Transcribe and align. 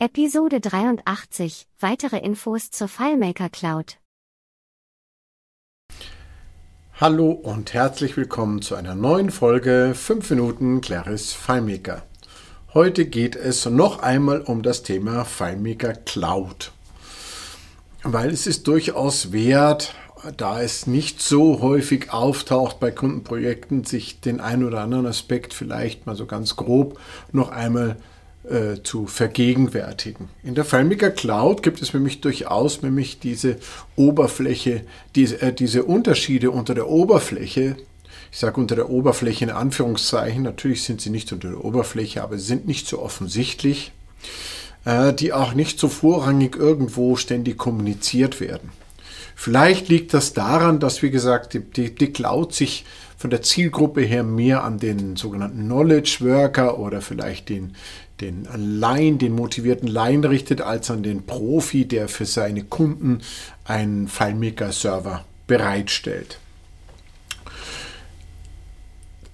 Episode 0.00 0.60
83. 0.60 1.66
Weitere 1.80 2.18
Infos 2.18 2.70
zur 2.70 2.86
FileMaker 2.86 3.48
Cloud. 3.48 3.98
Hallo 7.00 7.32
und 7.32 7.74
herzlich 7.74 8.16
willkommen 8.16 8.62
zu 8.62 8.76
einer 8.76 8.94
neuen 8.94 9.30
Folge 9.32 9.94
5 9.96 10.30
Minuten 10.30 10.80
Claris 10.82 11.32
FileMaker. 11.32 12.04
Heute 12.74 13.06
geht 13.06 13.34
es 13.34 13.66
noch 13.66 13.98
einmal 13.98 14.42
um 14.42 14.62
das 14.62 14.84
Thema 14.84 15.24
FileMaker 15.24 15.94
Cloud. 15.94 16.70
Weil 18.04 18.30
es 18.30 18.46
ist 18.46 18.68
durchaus 18.68 19.32
wert, 19.32 19.96
da 20.36 20.62
es 20.62 20.86
nicht 20.86 21.20
so 21.20 21.60
häufig 21.60 22.12
auftaucht 22.12 22.78
bei 22.78 22.92
Kundenprojekten, 22.92 23.82
sich 23.82 24.20
den 24.20 24.38
einen 24.38 24.62
oder 24.62 24.78
anderen 24.78 25.06
Aspekt 25.06 25.54
vielleicht 25.54 26.06
mal 26.06 26.14
so 26.14 26.26
ganz 26.26 26.54
grob 26.54 27.00
noch 27.32 27.48
einmal 27.48 27.96
äh, 28.44 28.82
zu 28.82 29.06
vergegenwärtigen. 29.06 30.28
In 30.42 30.54
der 30.54 30.64
FileMaker 30.64 31.10
Cloud 31.10 31.62
gibt 31.62 31.82
es 31.82 31.92
nämlich 31.92 32.20
durchaus 32.20 32.82
nämlich 32.82 33.18
diese 33.18 33.56
Oberfläche, 33.96 34.82
diese, 35.14 35.42
äh, 35.42 35.52
diese 35.52 35.84
Unterschiede 35.84 36.50
unter 36.50 36.74
der 36.74 36.88
Oberfläche. 36.88 37.76
Ich 38.30 38.38
sage 38.38 38.60
unter 38.60 38.76
der 38.76 38.90
Oberfläche 38.90 39.44
in 39.44 39.50
Anführungszeichen, 39.50 40.42
natürlich 40.42 40.84
sind 40.84 41.00
sie 41.00 41.10
nicht 41.10 41.32
unter 41.32 41.50
der 41.50 41.64
Oberfläche, 41.64 42.22
aber 42.22 42.38
sie 42.38 42.46
sind 42.46 42.66
nicht 42.66 42.86
so 42.86 43.02
offensichtlich, 43.02 43.92
äh, 44.84 45.12
die 45.12 45.32
auch 45.32 45.54
nicht 45.54 45.78
so 45.78 45.88
vorrangig 45.88 46.56
irgendwo 46.56 47.16
ständig 47.16 47.58
kommuniziert 47.58 48.40
werden. 48.40 48.70
Vielleicht 49.34 49.88
liegt 49.88 50.14
das 50.14 50.32
daran, 50.32 50.80
dass, 50.80 51.02
wie 51.02 51.10
gesagt, 51.10 51.54
die, 51.54 51.60
die, 51.60 51.94
die 51.94 52.12
Cloud 52.12 52.54
sich 52.54 52.84
von 53.16 53.30
der 53.30 53.42
Zielgruppe 53.42 54.00
her 54.02 54.22
mehr 54.22 54.64
an 54.64 54.78
den 54.78 55.16
sogenannten 55.16 55.64
Knowledge 55.64 56.18
Worker 56.20 56.78
oder 56.78 57.00
vielleicht 57.00 57.48
den, 57.48 57.76
den 58.20 58.48
Laien, 58.56 59.18
den 59.18 59.32
motivierten 59.32 59.88
Laien 59.88 60.24
richtet, 60.24 60.60
als 60.60 60.90
an 60.90 61.02
den 61.02 61.24
Profi, 61.24 61.86
der 61.86 62.08
für 62.08 62.26
seine 62.26 62.64
Kunden 62.64 63.20
einen 63.64 64.08
FileMaker-Server 64.08 65.24
bereitstellt. 65.46 66.38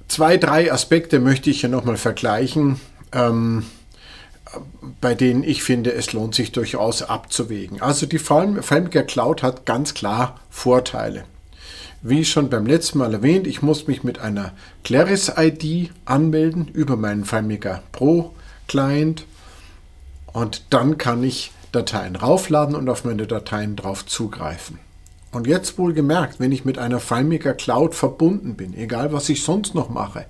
Zwei, 0.08 0.36
drei 0.36 0.70
Aspekte 0.70 1.18
möchte 1.18 1.50
ich 1.50 1.60
hier 1.60 1.70
nochmal 1.70 1.96
vergleichen, 1.96 2.80
ähm, 3.12 3.64
bei 5.00 5.14
denen 5.14 5.42
ich 5.42 5.62
finde, 5.62 5.92
es 5.92 6.12
lohnt 6.12 6.34
sich 6.34 6.52
durchaus 6.52 7.02
abzuwägen. 7.02 7.80
Also 7.82 8.06
die 8.06 8.18
FileMaker 8.18 9.02
Cloud 9.02 9.42
hat 9.42 9.66
ganz 9.66 9.94
klar 9.94 10.40
Vorteile. 10.50 11.24
Wie 12.02 12.24
schon 12.24 12.50
beim 12.50 12.66
letzten 12.66 12.98
Mal 12.98 13.14
erwähnt, 13.14 13.46
ich 13.46 13.62
muss 13.62 13.86
mich 13.86 14.04
mit 14.04 14.18
einer 14.18 14.52
Claris-ID 14.84 15.90
anmelden 16.04 16.68
über 16.68 16.96
meinen 16.96 17.24
FileMaker 17.24 17.82
Pro 17.90 18.34
Client 18.68 19.26
und 20.32 20.64
dann 20.70 20.98
kann 20.98 21.22
ich 21.22 21.52
Dateien 21.72 22.16
raufladen 22.16 22.74
und 22.74 22.88
auf 22.88 23.04
meine 23.04 23.26
Dateien 23.26 23.76
drauf 23.76 24.06
zugreifen. 24.06 24.78
Und 25.32 25.48
jetzt 25.48 25.78
wohl 25.78 25.92
gemerkt, 25.92 26.38
wenn 26.38 26.52
ich 26.52 26.64
mit 26.64 26.78
einer 26.78 27.00
FileMaker 27.00 27.54
Cloud 27.54 27.96
verbunden 27.96 28.54
bin, 28.54 28.72
egal 28.72 29.12
was 29.12 29.28
ich 29.28 29.42
sonst 29.42 29.74
noch 29.74 29.88
mache, 29.88 30.26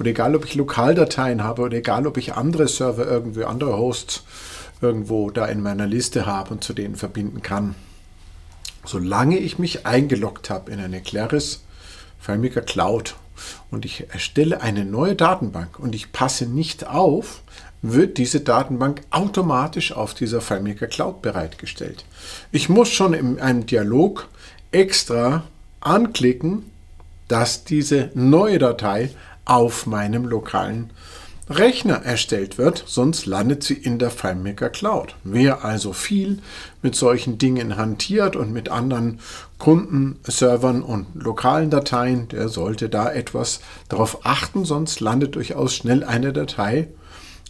oder 0.00 0.10
egal 0.10 0.34
ob 0.34 0.44
ich 0.44 0.56
Lokaldateien 0.56 1.44
habe, 1.44 1.62
oder 1.62 1.76
egal 1.76 2.08
ob 2.08 2.16
ich 2.16 2.34
andere 2.34 2.66
Server 2.66 3.06
irgendwie, 3.06 3.44
andere 3.44 3.76
Hosts 3.76 4.24
irgendwo 4.80 5.30
da 5.30 5.46
in 5.46 5.62
meiner 5.62 5.86
Liste 5.86 6.26
habe 6.26 6.50
und 6.50 6.64
zu 6.64 6.72
denen 6.72 6.96
verbinden 6.96 7.40
kann, 7.40 7.76
solange 8.84 9.38
ich 9.38 9.60
mich 9.60 9.86
eingeloggt 9.86 10.50
habe 10.50 10.72
in 10.72 10.80
eine 10.80 11.00
Claris 11.02 11.62
FileMaker 12.18 12.62
Cloud 12.62 13.14
und 13.70 13.84
ich 13.84 14.10
erstelle 14.10 14.60
eine 14.60 14.84
neue 14.84 15.14
Datenbank 15.14 15.78
und 15.78 15.94
ich 15.94 16.10
passe 16.10 16.46
nicht 16.46 16.86
auf, 16.86 17.42
wird 17.82 18.18
diese 18.18 18.40
Datenbank 18.40 19.02
automatisch 19.10 19.92
auf 19.92 20.14
dieser 20.14 20.40
FileMaker 20.40 20.86
Cloud 20.86 21.22
bereitgestellt. 21.22 22.04
Ich 22.50 22.68
muss 22.68 22.88
schon 22.88 23.14
in 23.14 23.40
einem 23.40 23.66
Dialog 23.66 24.28
extra 24.72 25.44
anklicken, 25.80 26.70
dass 27.28 27.64
diese 27.64 28.10
neue 28.14 28.58
Datei 28.58 29.10
auf 29.44 29.86
meinem 29.86 30.24
lokalen 30.24 30.90
Rechner 31.50 32.02
erstellt 32.04 32.58
wird, 32.58 32.84
sonst 32.86 33.24
landet 33.24 33.62
sie 33.62 33.74
in 33.74 33.98
der 33.98 34.10
FileMaker 34.10 34.68
Cloud. 34.68 35.14
Wer 35.24 35.64
also 35.64 35.94
viel 35.94 36.40
mit 36.82 36.94
solchen 36.94 37.38
Dingen 37.38 37.76
hantiert 37.76 38.36
und 38.36 38.52
mit 38.52 38.68
anderen 38.68 39.20
Kundenservern 39.56 40.82
und 40.82 41.06
lokalen 41.14 41.70
Dateien, 41.70 42.28
der 42.28 42.50
sollte 42.50 42.90
da 42.90 43.10
etwas 43.10 43.60
darauf 43.88 44.26
achten, 44.26 44.66
sonst 44.66 45.00
landet 45.00 45.36
durchaus 45.36 45.74
schnell 45.74 46.04
eine 46.04 46.34
Datei 46.34 46.88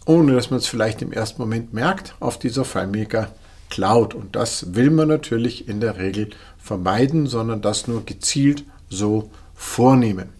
ohne 0.08 0.32
dass 0.32 0.50
man 0.50 0.58
es 0.58 0.66
vielleicht 0.66 1.02
im 1.02 1.12
ersten 1.12 1.40
Moment 1.40 1.74
merkt, 1.74 2.14
auf 2.18 2.38
dieser 2.38 2.64
FileMaker 2.64 3.28
Cloud. 3.68 4.14
Und 4.14 4.36
das 4.36 4.74
will 4.74 4.90
man 4.90 5.06
natürlich 5.06 5.68
in 5.68 5.80
der 5.80 5.98
Regel 5.98 6.30
vermeiden, 6.58 7.26
sondern 7.26 7.60
das 7.60 7.86
nur 7.86 8.06
gezielt 8.06 8.64
so 8.88 9.30
vornehmen. 9.54 10.30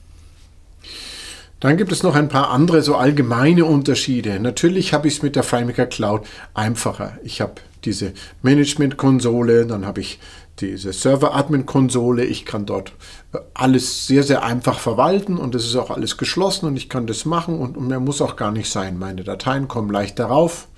Dann 1.60 1.76
gibt 1.76 1.92
es 1.92 2.02
noch 2.02 2.14
ein 2.14 2.28
paar 2.28 2.50
andere 2.50 2.80
so 2.80 2.96
allgemeine 2.96 3.66
Unterschiede. 3.66 4.40
Natürlich 4.40 4.94
habe 4.94 5.06
ich 5.06 5.16
es 5.16 5.22
mit 5.22 5.36
der 5.36 5.42
FileMaker 5.42 5.86
Cloud 5.86 6.26
einfacher. 6.54 7.18
Ich 7.22 7.42
habe 7.42 7.60
diese 7.84 8.12
Management-Konsole, 8.42 9.66
dann 9.66 9.86
habe 9.86 10.00
ich 10.00 10.18
diese 10.60 10.92
Server-Admin-Konsole. 10.92 12.24
Ich 12.24 12.44
kann 12.44 12.66
dort 12.66 12.92
äh, 13.32 13.38
alles 13.54 14.06
sehr, 14.06 14.22
sehr 14.22 14.42
einfach 14.42 14.78
verwalten 14.78 15.36
und 15.36 15.54
es 15.54 15.66
ist 15.66 15.76
auch 15.76 15.90
alles 15.90 16.16
geschlossen 16.16 16.66
und 16.66 16.76
ich 16.76 16.88
kann 16.88 17.06
das 17.06 17.24
machen 17.24 17.58
und, 17.58 17.80
mehr 17.80 18.00
muss 18.00 18.20
auch 18.20 18.36
gar 18.36 18.52
nicht 18.52 18.70
sein. 18.70 18.98
Meine 18.98 19.24
Dateien 19.24 19.68
kommen 19.68 19.90
leicht 19.90 20.18
darauf, 20.18 20.68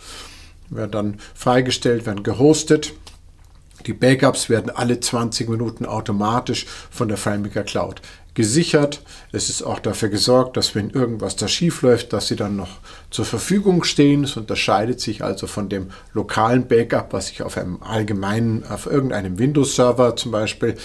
werden 0.69 0.91
dann 0.91 1.19
freigestellt, 1.35 2.07
werden 2.07 2.23
gehostet. 2.23 2.93
Die 3.87 3.95
Backups 3.95 4.51
werden 4.51 4.71
alle 4.71 5.01
20 5.01 5.49
Minuten 5.49 5.87
automatisch 5.87 6.67
von 6.91 7.09
der 7.09 7.17
FileMaker 7.17 7.65
Cloud 7.65 8.03
gesichert. 8.41 9.03
Es 9.33 9.51
ist 9.51 9.63
auch 9.63 9.81
dafür 9.81 10.09
gesorgt, 10.09 10.57
dass 10.57 10.75
wenn 10.75 10.89
irgendwas 10.89 11.37
da 11.37 11.47
schief 11.47 11.83
läuft, 11.83 12.15
dass 12.15 12.29
sie 12.29 12.37
dann 12.37 12.57
noch 12.57 12.79
zur 13.11 13.27
Verfügung 13.27 13.85
stehen. 13.85 14.25
Es 14.25 14.39
unterscheidet 14.39 14.99
sich 14.99 15.23
also 15.23 15.47
von 15.47 15.69
dem 15.69 15.91
lokalen 16.15 16.67
Backup, 16.67 17.13
was 17.13 17.31
ich 17.31 17.43
auf 17.43 17.59
einem 17.59 17.83
allgemeinen, 17.83 18.65
auf 18.67 18.87
irgendeinem 18.87 19.39
Windows-Server 19.39 20.17
zum 20.17 20.33
Beispiel, 20.33 20.77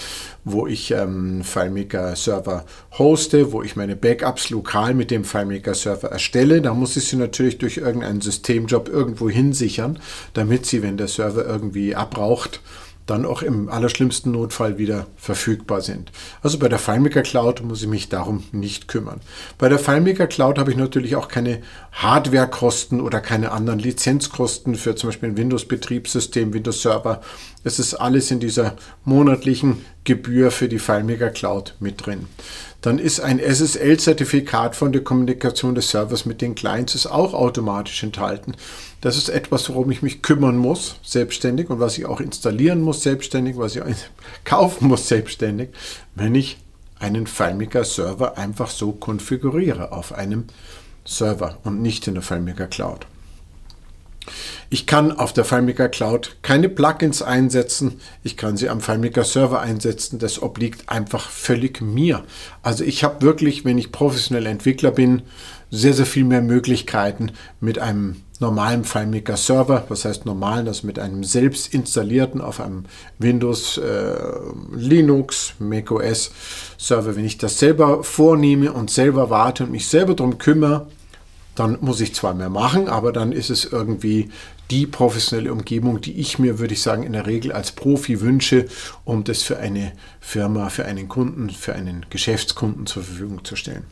wo 0.43 0.67
ich 0.67 0.91
ähm, 0.91 1.45
FileMaker-Server 1.45 2.65
hoste, 2.99 3.53
wo 3.53 3.63
ich 3.63 3.77
meine 3.77 3.95
Backups 3.95 4.49
lokal 4.49 4.93
mit 4.93 5.09
dem 5.09 5.23
FileMaker-Server 5.23 6.09
erstelle. 6.09 6.61
Da 6.61 6.73
muss 6.73 6.97
ich 6.97 7.07
sie 7.07 7.15
natürlich 7.15 7.57
durch 7.57 7.77
irgendeinen 7.77 8.19
Systemjob 8.19 8.89
irgendwo 8.89 9.29
hinsichern, 9.29 9.97
damit 10.33 10.65
sie, 10.65 10.83
wenn 10.83 10.97
der 10.97 11.07
Server 11.07 11.45
irgendwie 11.45 11.95
abraucht, 11.95 12.59
dann 13.05 13.25
auch 13.25 13.41
im 13.41 13.69
allerschlimmsten 13.69 14.31
Notfall 14.31 14.77
wieder 14.77 15.07
verfügbar 15.15 15.81
sind. 15.81 16.11
Also 16.41 16.57
bei 16.57 16.69
der 16.69 16.79
FileMaker 16.79 17.21
Cloud 17.21 17.61
muss 17.61 17.81
ich 17.81 17.87
mich 17.87 18.09
darum 18.09 18.43
nicht 18.51 18.87
kümmern. 18.87 19.21
Bei 19.57 19.69
der 19.69 19.79
FileMaker 19.79 20.27
Cloud 20.27 20.57
habe 20.57 20.71
ich 20.71 20.77
natürlich 20.77 21.15
auch 21.15 21.27
keine 21.27 21.61
Hardwarekosten 21.91 23.01
oder 23.01 23.21
keine 23.21 23.51
anderen 23.51 23.79
Lizenzkosten 23.79 24.75
für 24.75 24.95
zum 24.95 25.09
Beispiel 25.09 25.29
ein 25.29 25.37
Windows-Betriebssystem, 25.37 26.53
Windows-Server. 26.53 27.21
Es 27.63 27.79
ist 27.79 27.93
alles 27.93 28.31
in 28.31 28.39
dieser 28.39 28.75
monatlichen 29.03 29.85
Gebühr 30.05 30.51
für 30.51 30.69
die 30.69 30.79
FileMaker 30.79 31.31
Cloud 31.31 31.75
mit 31.79 32.05
drin. 32.05 32.27
Dann 32.81 32.99
ist 32.99 33.19
ein 33.19 33.39
SSL-Zertifikat 33.39 34.75
von 34.75 34.93
der 34.93 35.03
Kommunikation 35.03 35.73
des 35.73 35.89
Servers 35.89 36.25
mit 36.25 36.41
den 36.41 36.53
Clients 36.53 36.93
ist 36.93 37.07
auch 37.07 37.33
automatisch 37.33 38.03
enthalten. 38.03 38.53
Das 39.01 39.17
ist 39.17 39.29
etwas, 39.29 39.67
worum 39.69 39.89
ich 39.89 40.03
mich 40.03 40.21
kümmern 40.21 40.57
muss, 40.57 40.97
selbstständig, 41.03 41.69
und 41.69 41.79
was 41.79 41.97
ich 41.97 42.05
auch 42.05 42.21
installieren 42.21 42.81
muss, 42.81 43.01
selbstständig, 43.01 43.57
was 43.57 43.75
ich 43.75 43.83
kaufen 44.45 44.87
muss, 44.87 45.07
selbstständig, 45.07 45.69
wenn 46.13 46.35
ich 46.35 46.57
einen 46.99 47.27
FileMaker-Server 47.27 48.37
einfach 48.37 48.69
so 48.69 48.91
konfiguriere 48.91 49.91
auf 49.91 50.13
einem 50.13 50.45
Server 51.03 51.57
und 51.63 51.81
nicht 51.81 52.07
in 52.07 52.13
der 52.13 52.23
FileMaker 52.23 52.67
Cloud. 52.67 53.07
Ich 54.69 54.87
kann 54.87 55.11
auf 55.11 55.33
der 55.33 55.45
FileMaker 55.45 55.89
Cloud 55.89 56.37
keine 56.41 56.69
Plugins 56.69 57.21
einsetzen. 57.21 57.99
Ich 58.23 58.37
kann 58.37 58.57
sie 58.57 58.69
am 58.69 58.81
FileMaker 58.81 59.23
Server 59.23 59.61
einsetzen. 59.61 60.19
Das 60.19 60.41
obliegt 60.41 60.89
einfach 60.89 61.29
völlig 61.29 61.81
mir. 61.81 62.23
Also 62.61 62.83
ich 62.83 63.03
habe 63.03 63.21
wirklich, 63.21 63.65
wenn 63.65 63.77
ich 63.77 63.91
professioneller 63.91 64.49
Entwickler 64.49 64.91
bin, 64.91 65.21
sehr, 65.71 65.93
sehr 65.93 66.05
viel 66.05 66.23
mehr 66.23 66.41
Möglichkeiten 66.41 67.31
mit 67.59 67.79
einem 67.79 68.17
normalen 68.39 68.83
FileMaker 68.83 69.37
Server, 69.37 69.85
was 69.89 70.05
heißt 70.05 70.25
normal, 70.25 70.65
das 70.65 70.83
mit 70.83 70.99
einem 70.99 71.23
selbst 71.23 71.73
installierten 71.73 72.41
auf 72.41 72.59
einem 72.59 72.85
Windows, 73.17 73.77
äh, 73.77 74.15
Linux, 74.73 75.53
macOS 75.59 76.31
Server, 76.77 77.15
wenn 77.15 77.25
ich 77.25 77.37
das 77.37 77.59
selber 77.59 78.03
vornehme 78.03 78.73
und 78.73 78.91
selber 78.91 79.29
warte 79.29 79.63
und 79.63 79.71
mich 79.71 79.87
selber 79.87 80.15
darum 80.15 80.37
kümmere, 80.37 80.87
dann 81.55 81.77
muss 81.81 82.01
ich 82.01 82.13
zwar 82.13 82.33
mehr 82.33 82.49
machen, 82.49 82.87
aber 82.87 83.11
dann 83.11 83.31
ist 83.31 83.49
es 83.49 83.65
irgendwie 83.65 84.29
die 84.71 84.87
professionelle 84.87 85.51
Umgebung, 85.51 86.01
die 86.01 86.19
ich 86.19 86.39
mir, 86.39 86.59
würde 86.59 86.73
ich 86.73 86.81
sagen, 86.81 87.03
in 87.03 87.13
der 87.13 87.27
Regel 87.27 87.51
als 87.51 87.71
Profi 87.71 88.21
wünsche, 88.21 88.65
um 89.03 89.23
das 89.23 89.43
für 89.43 89.57
eine 89.57 89.93
Firma, 90.19 90.69
für 90.69 90.85
einen 90.85 91.07
Kunden, 91.07 91.49
für 91.49 91.73
einen 91.73 92.05
Geschäftskunden 92.09 92.85
zur 92.85 93.03
Verfügung 93.03 93.43
zu 93.45 93.55
stellen. 93.55 93.85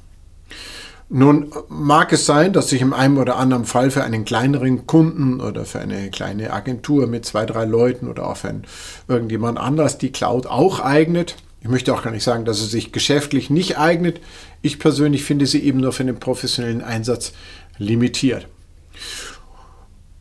Nun 1.09 1.51
mag 1.69 2.11
es 2.11 2.25
sein, 2.25 2.53
dass 2.53 2.69
sich 2.69 2.81
im 2.81 2.93
einen 2.93 3.17
oder 3.17 3.35
anderen 3.35 3.65
Fall 3.65 3.91
für 3.91 4.03
einen 4.03 4.25
kleineren 4.25 4.87
Kunden 4.87 5.41
oder 5.41 5.63
für 5.65 5.79
eine 5.79 6.09
kleine 6.09 6.51
Agentur 6.51 7.07
mit 7.07 7.25
zwei, 7.25 7.45
drei 7.45 7.65
Leuten 7.65 8.07
oder 8.07 8.27
auch 8.27 8.37
für 8.37 8.61
irgendjemand 9.07 9.59
anders 9.59 9.97
die 9.97 10.11
Cloud 10.11 10.47
auch 10.47 10.79
eignet. 10.79 11.35
Ich 11.63 11.69
möchte 11.69 11.93
auch 11.93 12.03
gar 12.03 12.11
nicht 12.11 12.25
sagen, 12.25 12.43
dass 12.43 12.59
sie 12.59 12.65
sich 12.67 12.91
geschäftlich 12.91 13.49
nicht 13.49 13.77
eignet. 13.77 14.19
Ich 14.61 14.79
persönlich 14.79 15.23
finde 15.23 15.47
sie 15.47 15.63
eben 15.63 15.79
nur 15.79 15.93
für 15.93 16.03
den 16.03 16.19
professionellen 16.19 16.81
Einsatz 16.81 17.31
limitiert. 17.77 18.47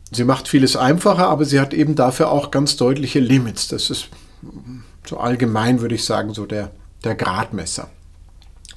Sie 0.09 0.23
macht 0.23 0.47
vieles 0.47 0.77
einfacher, 0.77 1.27
aber 1.27 1.43
sie 1.43 1.59
hat 1.59 1.73
eben 1.73 1.95
dafür 1.95 2.31
auch 2.31 2.49
ganz 2.49 2.77
deutliche 2.77 3.19
Limits. 3.19 3.67
Das 3.67 3.89
ist 3.89 4.07
so 5.05 5.17
allgemein, 5.17 5.81
würde 5.81 5.95
ich 5.95 6.05
sagen, 6.05 6.33
so 6.33 6.45
der, 6.45 6.71
der 7.03 7.15
Gradmesser. 7.15 7.89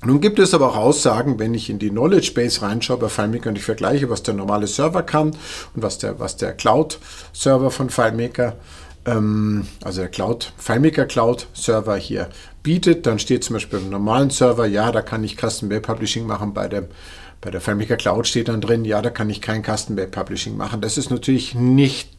Nun 0.04 0.20
gibt 0.20 0.40
es 0.40 0.52
aber 0.52 0.70
auch 0.70 0.76
Aussagen, 0.76 1.38
wenn 1.38 1.54
ich 1.54 1.70
in 1.70 1.78
die 1.78 1.90
Knowledge 1.90 2.32
Base 2.34 2.62
reinschaue 2.62 2.96
bei 2.96 3.08
FileMaker 3.08 3.50
und 3.50 3.58
ich 3.58 3.64
vergleiche, 3.64 4.10
was 4.10 4.24
der 4.24 4.34
normale 4.34 4.66
Server 4.66 5.04
kann 5.04 5.28
und 5.28 5.82
was 5.82 5.98
der, 5.98 6.18
was 6.18 6.36
der 6.36 6.52
Cloud-Server 6.52 7.70
von 7.70 7.90
FileMaker, 7.90 8.48
ähm, 8.48 8.56
also 9.06 10.00
der 10.00 10.08
Cloud, 10.08 10.52
FileMaker 10.56 11.06
Cloud-Server 11.06 11.96
hier 11.96 12.28
bietet, 12.64 13.06
dann 13.06 13.20
steht 13.20 13.44
zum 13.44 13.54
Beispiel 13.54 13.78
im 13.78 13.90
normalen 13.90 14.30
Server, 14.30 14.66
ja, 14.66 14.90
da 14.90 15.00
kann 15.00 15.22
ich 15.22 15.36
Custom 15.36 15.70
Web 15.70 15.86
Publishing 15.86 16.26
machen, 16.26 16.52
bei 16.52 16.66
dem 16.66 16.86
bei 17.40 17.50
der 17.50 17.60
FileMaker 17.60 17.96
Cloud 17.96 18.26
steht 18.26 18.48
dann 18.48 18.60
drin, 18.60 18.84
ja, 18.84 19.00
da 19.02 19.10
kann 19.10 19.30
ich 19.30 19.40
kein 19.40 19.62
Custom 19.62 19.96
Web 19.96 20.10
Publishing 20.10 20.56
machen. 20.56 20.80
Das 20.80 20.98
ist 20.98 21.10
natürlich 21.10 21.54
nicht 21.54 22.10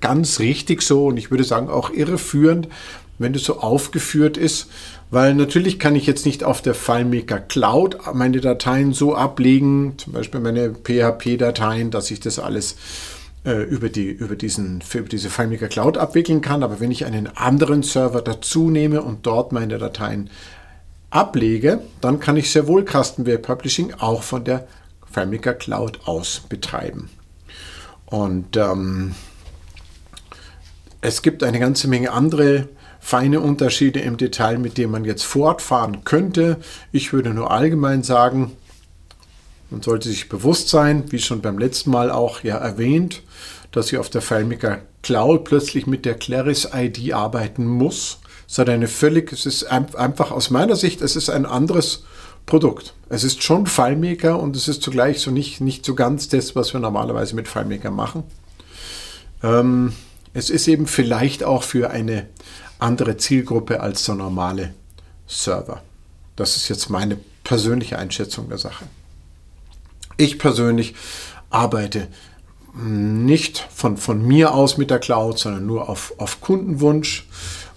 ganz 0.00 0.40
richtig 0.40 0.82
so 0.82 1.06
und 1.06 1.16
ich 1.16 1.30
würde 1.30 1.44
sagen 1.44 1.68
auch 1.68 1.90
irreführend, 1.90 2.66
wenn 3.18 3.32
das 3.32 3.44
so 3.44 3.60
aufgeführt 3.60 4.36
ist, 4.36 4.68
weil 5.10 5.34
natürlich 5.34 5.78
kann 5.78 5.94
ich 5.94 6.06
jetzt 6.06 6.26
nicht 6.26 6.42
auf 6.42 6.62
der 6.62 6.74
FileMaker 6.74 7.38
Cloud 7.38 7.98
meine 8.14 8.40
Dateien 8.40 8.92
so 8.92 9.14
ablegen, 9.14 9.94
zum 9.98 10.14
Beispiel 10.14 10.40
meine 10.40 10.72
PHP-Dateien, 10.74 11.92
dass 11.92 12.10
ich 12.10 12.18
das 12.18 12.40
alles 12.40 12.76
über, 13.44 13.88
die, 13.88 14.08
über, 14.08 14.36
diesen, 14.36 14.82
über 14.94 15.08
diese 15.08 15.28
FileMaker 15.28 15.68
Cloud 15.68 15.98
abwickeln 15.98 16.40
kann. 16.40 16.62
Aber 16.62 16.80
wenn 16.80 16.90
ich 16.90 17.04
einen 17.04 17.26
anderen 17.36 17.82
Server 17.82 18.22
dazu 18.22 18.70
nehme 18.70 19.02
und 19.02 19.26
dort 19.26 19.52
meine 19.52 19.78
Dateien 19.78 20.30
ablege, 21.10 21.82
dann 22.00 22.20
kann 22.20 22.36
ich 22.36 22.50
sehr 22.50 22.66
wohl 22.66 22.84
Custom 22.84 23.26
Web 23.26 23.42
Publishing 23.42 23.94
auch 23.94 24.22
von 24.22 24.44
der 24.44 24.66
FileMaker 25.10 25.54
Cloud 25.54 26.00
aus 26.06 26.42
betreiben. 26.48 27.10
Und 28.06 28.56
ähm, 28.56 29.14
es 31.00 31.22
gibt 31.22 31.42
eine 31.42 31.58
ganze 31.58 31.88
Menge 31.88 32.12
andere 32.12 32.68
feine 33.00 33.40
Unterschiede 33.40 33.98
im 33.98 34.16
Detail, 34.16 34.58
mit 34.58 34.78
denen 34.78 34.92
man 34.92 35.04
jetzt 35.04 35.24
fortfahren 35.24 36.04
könnte. 36.04 36.58
Ich 36.92 37.12
würde 37.12 37.30
nur 37.30 37.50
allgemein 37.50 38.04
sagen, 38.04 38.52
man 39.72 39.82
sollte 39.82 40.08
sich 40.08 40.28
bewusst 40.28 40.68
sein, 40.68 41.10
wie 41.10 41.18
schon 41.18 41.40
beim 41.40 41.58
letzten 41.58 41.90
Mal 41.90 42.10
auch 42.10 42.44
ja 42.44 42.56
erwähnt, 42.58 43.22
dass 43.72 43.88
sie 43.88 43.98
auf 43.98 44.10
der 44.10 44.20
FileMaker 44.20 44.80
Cloud 45.02 45.44
plötzlich 45.44 45.86
mit 45.86 46.04
der 46.04 46.14
Claris 46.14 46.68
ID 46.72 47.14
arbeiten 47.14 47.66
muss. 47.66 48.18
Es 48.46 48.58
hat 48.58 48.68
eine 48.68 48.86
völlig, 48.86 49.32
es 49.32 49.46
ist 49.46 49.64
einfach 49.64 50.30
aus 50.30 50.50
meiner 50.50 50.76
Sicht, 50.76 51.00
es 51.00 51.16
ist 51.16 51.30
ein 51.30 51.46
anderes 51.46 52.04
Produkt. 52.44 52.94
Es 53.08 53.24
ist 53.24 53.42
schon 53.42 53.66
FileMaker 53.66 54.38
und 54.38 54.54
es 54.56 54.68
ist 54.68 54.82
zugleich 54.82 55.20
so 55.20 55.30
nicht, 55.30 55.60
nicht 55.60 55.86
so 55.86 55.94
ganz 55.94 56.28
das, 56.28 56.54
was 56.54 56.72
wir 56.74 56.80
normalerweise 56.80 57.34
mit 57.34 57.48
FileMaker 57.48 57.90
machen. 57.90 58.24
Ähm, 59.42 59.94
es 60.34 60.50
ist 60.50 60.68
eben 60.68 60.86
vielleicht 60.86 61.44
auch 61.44 61.62
für 61.62 61.90
eine 61.90 62.26
andere 62.78 63.16
Zielgruppe 63.16 63.80
als 63.80 64.04
der 64.04 64.16
normale 64.16 64.74
Server. 65.26 65.82
Das 66.36 66.56
ist 66.56 66.68
jetzt 66.68 66.90
meine 66.90 67.16
persönliche 67.44 67.98
Einschätzung 67.98 68.48
der 68.48 68.58
Sache. 68.58 68.84
Ich 70.16 70.38
persönlich 70.38 70.94
arbeite 71.50 72.08
nicht 72.74 73.66
von, 73.74 73.96
von 73.96 74.26
mir 74.26 74.54
aus 74.54 74.78
mit 74.78 74.90
der 74.90 74.98
Cloud, 74.98 75.38
sondern 75.38 75.66
nur 75.66 75.88
auf, 75.88 76.14
auf 76.18 76.40
Kundenwunsch 76.40 77.26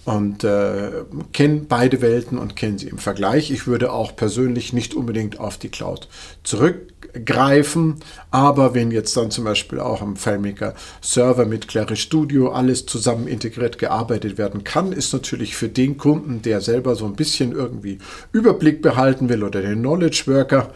und 0.06 0.44
äh, 0.44 1.04
kenne 1.32 1.62
beide 1.68 2.00
Welten 2.00 2.38
und 2.38 2.54
kenne 2.54 2.78
sie 2.78 2.88
im 2.88 2.98
Vergleich. 2.98 3.50
Ich 3.50 3.66
würde 3.66 3.92
auch 3.92 4.14
persönlich 4.14 4.72
nicht 4.72 4.94
unbedingt 4.94 5.40
auf 5.40 5.58
die 5.58 5.68
Cloud 5.68 6.08
zurückgreifen, 6.44 7.96
aber 8.30 8.72
wenn 8.72 8.92
jetzt 8.92 9.16
dann 9.16 9.32
zum 9.32 9.44
Beispiel 9.44 9.80
auch 9.80 10.00
am 10.02 10.14
FileMaker 10.14 10.74
Server 11.00 11.44
mit 11.44 11.66
Claris 11.66 11.98
Studio 11.98 12.52
alles 12.52 12.86
zusammen 12.86 13.26
integriert 13.26 13.78
gearbeitet 13.78 14.38
werden 14.38 14.62
kann, 14.62 14.92
ist 14.92 15.12
natürlich 15.12 15.56
für 15.56 15.68
den 15.68 15.98
Kunden, 15.98 16.40
der 16.40 16.60
selber 16.60 16.94
so 16.94 17.04
ein 17.04 17.16
bisschen 17.16 17.50
irgendwie 17.50 17.98
Überblick 18.30 18.82
behalten 18.82 19.28
will 19.28 19.42
oder 19.42 19.60
den 19.60 19.80
Knowledge 19.80 20.22
Worker, 20.26 20.70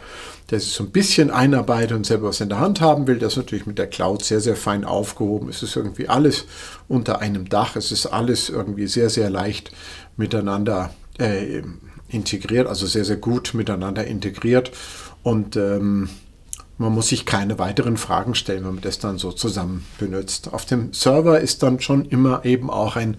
der 0.51 0.59
sich 0.59 0.73
so 0.73 0.83
ein 0.83 0.91
bisschen 0.91 1.31
einarbeitet 1.31 1.93
und 1.93 2.05
selber 2.05 2.27
was 2.27 2.41
in 2.41 2.49
der 2.49 2.59
Hand 2.59 2.81
haben 2.81 3.07
will, 3.07 3.17
das 3.17 3.33
ist 3.33 3.37
natürlich 3.37 3.65
mit 3.65 3.77
der 3.77 3.87
Cloud 3.87 4.23
sehr, 4.23 4.41
sehr 4.41 4.57
fein 4.57 4.83
aufgehoben. 4.83 5.49
Es 5.49 5.63
ist 5.63 5.77
irgendwie 5.77 6.09
alles 6.09 6.45
unter 6.89 7.19
einem 7.19 7.47
Dach. 7.47 7.77
Es 7.77 7.91
ist 7.91 8.05
alles 8.05 8.49
irgendwie 8.49 8.87
sehr, 8.87 9.09
sehr 9.09 9.29
leicht 9.29 9.71
miteinander 10.17 10.93
äh, 11.19 11.61
integriert, 12.09 12.67
also 12.67 12.85
sehr, 12.85 13.05
sehr 13.05 13.15
gut 13.15 13.53
miteinander 13.53 14.05
integriert. 14.05 14.71
Und 15.23 15.55
ähm, 15.55 16.09
man 16.77 16.91
muss 16.91 17.07
sich 17.07 17.25
keine 17.25 17.57
weiteren 17.57 17.95
Fragen 17.95 18.35
stellen, 18.35 18.65
wenn 18.65 18.73
man 18.75 18.83
das 18.83 18.99
dann 18.99 19.17
so 19.17 19.31
zusammen 19.31 19.85
benutzt. 19.99 20.51
Auf 20.51 20.65
dem 20.65 20.91
Server 20.91 21.39
ist 21.39 21.63
dann 21.63 21.79
schon 21.79 22.05
immer 22.05 22.43
eben 22.43 22.69
auch 22.69 22.97
ein 22.97 23.17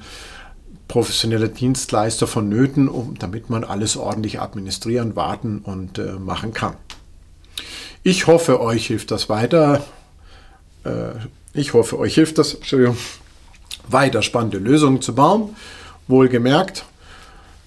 professioneller 0.88 1.48
Dienstleister 1.48 2.26
vonnöten, 2.26 2.88
um, 2.88 3.18
damit 3.18 3.48
man 3.48 3.64
alles 3.64 3.96
ordentlich 3.96 4.40
administrieren, 4.40 5.16
warten 5.16 5.60
und 5.60 5.98
äh, 5.98 6.12
machen 6.12 6.52
kann. 6.52 6.74
Ich 8.04 8.26
hoffe, 8.26 8.60
euch 8.60 8.88
hilft 8.88 9.12
das 9.12 9.28
weiter. 9.28 9.84
Äh, 10.84 11.12
ich 11.54 11.72
hoffe, 11.72 11.98
euch 12.00 12.16
hilft 12.16 12.36
das, 12.38 12.54
Entschuldigung, 12.54 12.96
weiter 13.88 14.22
spannende 14.22 14.58
Lösungen 14.58 15.00
zu 15.00 15.14
bauen. 15.14 15.54
Wohlgemerkt, 16.08 16.84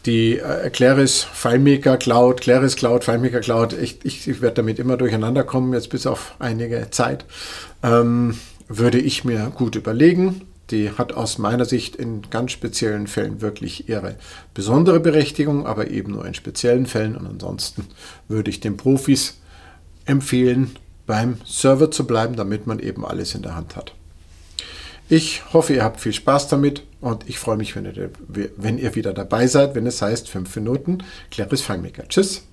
die 0.05 0.37
äh, 0.37 0.69
Claris 0.71 1.23
FileMaker 1.23 1.95
Cloud, 1.95 2.41
Claris 2.41 2.75
Cloud, 2.75 3.05
FileMaker 3.05 3.39
Cloud, 3.39 3.71
ich, 3.71 3.99
ich, 4.03 4.27
ich 4.27 4.41
werde 4.41 4.55
damit 4.55 4.77
immer 4.77 4.97
durcheinander 4.97 5.45
kommen, 5.45 5.73
jetzt 5.73 5.89
bis 5.89 6.05
auf 6.05 6.35
einige 6.39 6.89
Zeit, 6.91 7.23
ähm, 7.81 8.37
würde 8.67 8.99
ich 8.99 9.23
mir 9.23 9.53
gut 9.55 9.75
überlegen. 9.75 10.41
Die 10.69 10.89
hat 10.91 11.13
aus 11.13 11.37
meiner 11.37 11.63
Sicht 11.63 11.95
in 11.95 12.23
ganz 12.29 12.51
speziellen 12.51 13.07
Fällen 13.07 13.39
wirklich 13.39 13.87
ihre 13.87 14.15
besondere 14.53 14.99
Berechtigung, 14.99 15.65
aber 15.65 15.91
eben 15.91 16.11
nur 16.11 16.25
in 16.25 16.33
speziellen 16.33 16.87
Fällen. 16.87 17.15
Und 17.15 17.25
ansonsten 17.25 17.85
würde 18.27 18.49
ich 18.49 18.59
den 18.59 18.75
Profis 18.75 19.37
empfehlen, 20.05 20.75
beim 21.05 21.37
Server 21.45 21.91
zu 21.91 22.07
bleiben, 22.07 22.35
damit 22.35 22.67
man 22.67 22.79
eben 22.79 23.05
alles 23.05 23.35
in 23.35 23.41
der 23.41 23.55
Hand 23.55 23.75
hat. 23.75 23.93
Ich 25.07 25.53
hoffe, 25.53 25.73
ihr 25.73 25.83
habt 25.83 26.01
viel 26.01 26.13
Spaß 26.13 26.47
damit 26.47 26.83
und 26.99 27.29
ich 27.29 27.37
freue 27.37 27.57
mich, 27.57 27.75
wenn 27.75 27.85
ihr, 27.85 28.09
wenn 28.27 28.79
ihr 28.79 28.95
wieder 28.95 29.13
dabei 29.13 29.45
seid, 29.45 29.75
wenn 29.75 29.85
es 29.85 30.01
heißt 30.01 30.29
5 30.29 30.55
Minuten 30.55 31.03
Claris 31.29 31.61
FileMaker. 31.61 32.07
Tschüss! 32.07 32.43